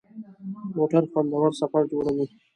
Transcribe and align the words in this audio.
موټر 0.75 1.03
خوندور 1.11 1.49
سفر 1.61 1.81
جوړوي. 1.91 2.25